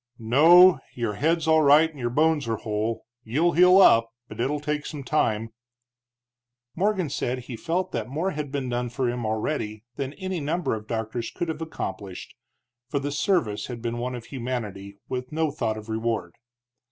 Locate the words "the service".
12.97-13.67